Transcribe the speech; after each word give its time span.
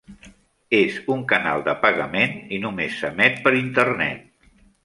És 0.77 0.95
un 1.15 1.21
canal 1.33 1.61
de 1.69 1.77
pagament 1.85 2.35
i 2.57 2.61
només 2.67 2.99
s'emet 3.03 3.41
per 3.47 3.55
Internet. 3.59 4.53